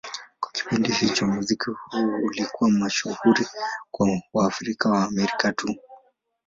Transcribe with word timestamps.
Kwa 0.39 0.51
kipindi 0.51 0.91
hicho, 0.91 1.27
muziki 1.27 1.69
huu 1.71 2.15
ulikuwa 2.25 2.69
mashuhuri 2.71 3.47
kwa 3.91 4.21
Waafrika-Waamerika 4.33 5.53
tu. 5.53 5.75